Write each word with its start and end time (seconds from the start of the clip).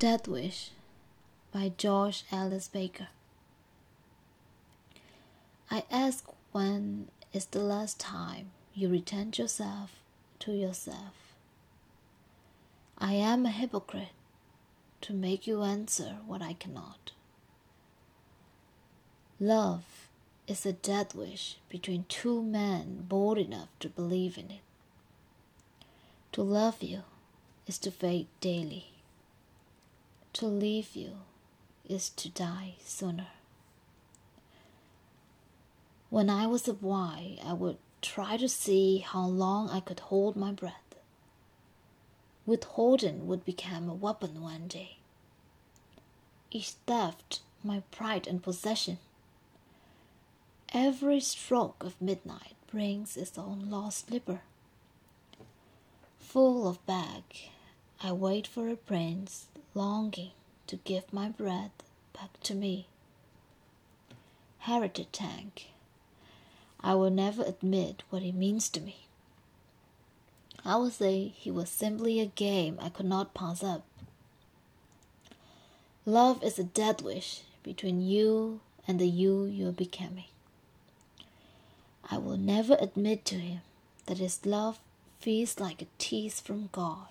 Death 0.00 0.26
Wish 0.26 0.70
by 1.52 1.72
Josh 1.78 2.24
Alex 2.32 2.66
Baker. 2.66 3.06
I 5.70 5.84
ask 5.88 6.24
when 6.50 7.08
is 7.32 7.46
the 7.46 7.60
last 7.60 8.00
time 8.00 8.50
you 8.74 8.88
returned 8.88 9.38
yourself 9.38 9.92
to 10.40 10.52
yourself. 10.52 11.36
I 12.98 13.12
am 13.12 13.46
a 13.46 13.50
hypocrite 13.50 14.08
to 15.02 15.12
make 15.12 15.46
you 15.46 15.62
answer 15.62 16.16
what 16.26 16.42
I 16.42 16.54
cannot. 16.54 17.12
Love 19.38 20.08
is 20.48 20.66
a 20.66 20.72
death 20.72 21.14
wish 21.14 21.58
between 21.68 22.04
two 22.08 22.42
men 22.42 23.06
bold 23.08 23.38
enough 23.38 23.68
to 23.78 23.88
believe 23.88 24.36
in 24.36 24.50
it. 24.50 24.64
To 26.32 26.42
love 26.42 26.82
you 26.82 27.04
is 27.68 27.78
to 27.78 27.92
fade 27.92 28.26
daily. 28.40 28.93
To 30.34 30.46
leave 30.46 30.96
you 30.96 31.18
is 31.88 32.08
to 32.10 32.28
die 32.28 32.74
sooner. 32.84 33.28
When 36.10 36.28
I 36.28 36.48
was 36.48 36.66
a 36.66 36.74
boy, 36.74 37.38
I 37.44 37.52
would 37.52 37.78
try 38.02 38.36
to 38.38 38.48
see 38.48 38.98
how 38.98 39.26
long 39.26 39.70
I 39.70 39.78
could 39.78 40.00
hold 40.00 40.34
my 40.34 40.50
breath. 40.50 40.96
Withholding 42.46 43.28
would 43.28 43.44
become 43.44 43.88
a 43.88 43.94
weapon 43.94 44.42
one 44.42 44.66
day. 44.66 44.96
Each 46.50 46.70
theft 46.84 47.38
my 47.62 47.84
pride 47.92 48.26
and 48.26 48.42
possession. 48.42 48.98
Every 50.72 51.20
stroke 51.20 51.84
of 51.84 52.02
midnight 52.02 52.56
brings 52.66 53.16
its 53.16 53.38
own 53.38 53.70
lost 53.70 54.08
slipper. 54.08 54.40
Full 56.18 56.66
of 56.66 56.84
bag, 56.86 57.22
I 58.02 58.10
wait 58.10 58.48
for 58.48 58.68
a 58.68 58.74
prince 58.74 59.46
longing 59.74 60.30
to 60.66 60.76
give 60.76 61.12
my 61.12 61.28
breath 61.28 61.72
back 62.12 62.40
to 62.44 62.54
me. 62.54 62.86
Heritage 64.60 65.08
tank, 65.12 65.66
I 66.80 66.94
will 66.94 67.10
never 67.10 67.42
admit 67.42 68.02
what 68.10 68.22
it 68.22 68.34
means 68.34 68.68
to 68.70 68.80
me. 68.80 69.06
I 70.64 70.76
will 70.76 70.90
say 70.90 71.34
he 71.36 71.50
was 71.50 71.68
simply 71.68 72.20
a 72.20 72.26
game 72.26 72.78
I 72.80 72.88
could 72.88 73.06
not 73.06 73.34
pass 73.34 73.62
up. 73.62 73.84
Love 76.06 76.42
is 76.42 76.58
a 76.58 76.64
death 76.64 77.02
wish 77.02 77.42
between 77.62 78.00
you 78.00 78.60
and 78.86 78.98
the 78.98 79.08
you 79.08 79.44
you're 79.44 79.72
becoming. 79.72 80.26
I 82.10 82.18
will 82.18 82.36
never 82.36 82.76
admit 82.80 83.24
to 83.26 83.36
him 83.36 83.60
that 84.06 84.18
his 84.18 84.44
love 84.44 84.78
feels 85.20 85.58
like 85.58 85.82
a 85.82 85.86
tease 85.98 86.40
from 86.40 86.68
God, 86.72 87.08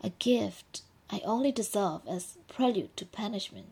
a 0.00 0.10
gift 0.10 0.82
I 1.12 1.20
only 1.26 1.52
deserve 1.52 2.00
as 2.08 2.38
prelude 2.48 2.96
to 2.96 3.04
punishment. 3.04 3.66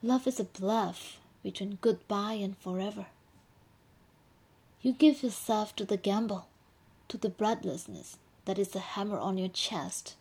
Love 0.00 0.28
is 0.28 0.38
a 0.38 0.44
bluff 0.44 1.18
between 1.42 1.78
goodbye 1.80 2.34
and 2.34 2.56
forever. 2.56 3.06
You 4.80 4.92
give 4.92 5.24
yourself 5.24 5.74
to 5.74 5.84
the 5.84 5.96
gamble, 5.96 6.46
to 7.08 7.16
the 7.16 7.28
breathlessness 7.28 8.16
that 8.44 8.60
is 8.60 8.76
a 8.76 8.80
hammer 8.94 9.18
on 9.18 9.38
your 9.38 9.48
chest. 9.48 10.14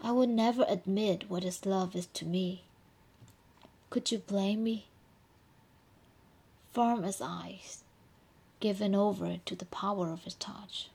I 0.00 0.10
would 0.10 0.30
never 0.30 0.64
admit 0.68 1.28
what 1.28 1.42
his 1.42 1.66
love 1.66 1.94
is 1.94 2.06
to 2.14 2.24
me. 2.24 2.64
Could 3.90 4.10
you 4.10 4.18
blame 4.18 4.64
me? 4.64 4.86
Firm 6.72 7.04
as 7.04 7.20
ice, 7.20 7.84
given 8.58 8.94
over 8.94 9.36
to 9.44 9.54
the 9.54 9.66
power 9.66 10.10
of 10.10 10.24
his 10.24 10.34
touch, 10.34 10.88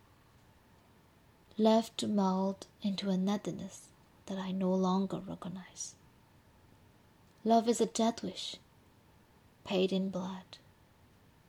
left 1.59 1.97
to 1.97 2.07
melt 2.07 2.67
into 2.81 3.09
a 3.09 3.17
nothingness 3.17 3.89
that 4.27 4.37
I 4.37 4.51
no 4.51 4.73
longer 4.73 5.19
recognize. 5.19 5.93
Love 7.43 7.67
is 7.67 7.81
a 7.81 7.85
death 7.85 8.23
wish, 8.23 8.55
paid 9.65 9.91
in 9.91 10.09
blood, 10.09 10.57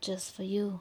just 0.01 0.35
for 0.35 0.43
you. 0.43 0.81